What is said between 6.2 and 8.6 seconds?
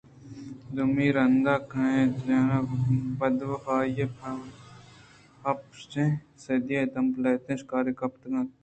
صیدے ءِ دمب ءَ لہتیں شکاری کپتگ اَت